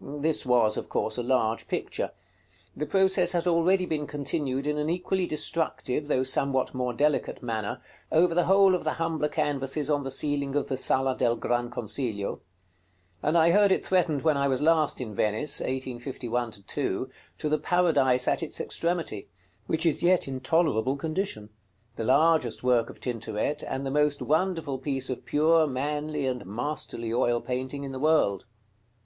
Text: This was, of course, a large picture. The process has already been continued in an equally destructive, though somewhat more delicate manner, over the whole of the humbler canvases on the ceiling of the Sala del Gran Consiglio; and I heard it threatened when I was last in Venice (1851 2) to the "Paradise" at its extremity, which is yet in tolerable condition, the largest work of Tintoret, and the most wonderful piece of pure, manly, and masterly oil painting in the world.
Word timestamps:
This 0.00 0.44
was, 0.44 0.76
of 0.76 0.88
course, 0.88 1.16
a 1.16 1.22
large 1.22 1.68
picture. 1.68 2.10
The 2.76 2.86
process 2.86 3.30
has 3.30 3.46
already 3.46 3.86
been 3.86 4.04
continued 4.04 4.66
in 4.66 4.78
an 4.78 4.90
equally 4.90 5.28
destructive, 5.28 6.08
though 6.08 6.24
somewhat 6.24 6.74
more 6.74 6.92
delicate 6.92 7.40
manner, 7.40 7.80
over 8.10 8.34
the 8.34 8.46
whole 8.46 8.74
of 8.74 8.82
the 8.82 8.94
humbler 8.94 9.28
canvases 9.28 9.88
on 9.88 10.02
the 10.02 10.10
ceiling 10.10 10.56
of 10.56 10.66
the 10.66 10.76
Sala 10.76 11.16
del 11.16 11.36
Gran 11.36 11.70
Consiglio; 11.70 12.40
and 13.22 13.38
I 13.38 13.52
heard 13.52 13.70
it 13.70 13.86
threatened 13.86 14.22
when 14.22 14.36
I 14.36 14.48
was 14.48 14.60
last 14.60 15.00
in 15.00 15.14
Venice 15.14 15.60
(1851 15.60 16.50
2) 16.66 17.08
to 17.38 17.48
the 17.48 17.56
"Paradise" 17.56 18.26
at 18.26 18.42
its 18.42 18.60
extremity, 18.60 19.28
which 19.68 19.86
is 19.86 20.02
yet 20.02 20.26
in 20.26 20.40
tolerable 20.40 20.96
condition, 20.96 21.50
the 21.94 22.02
largest 22.02 22.64
work 22.64 22.90
of 22.90 22.98
Tintoret, 23.00 23.62
and 23.62 23.86
the 23.86 23.90
most 23.92 24.20
wonderful 24.20 24.78
piece 24.80 25.08
of 25.08 25.24
pure, 25.24 25.64
manly, 25.68 26.26
and 26.26 26.44
masterly 26.44 27.12
oil 27.14 27.40
painting 27.40 27.84
in 27.84 27.92
the 27.92 28.00
world. 28.00 28.46